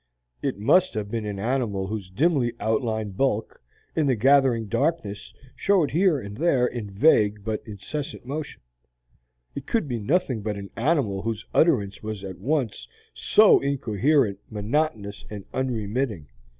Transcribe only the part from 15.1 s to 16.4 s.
and unremitting.